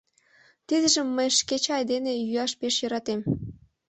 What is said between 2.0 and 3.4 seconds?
йӱаш пеш йӧратем.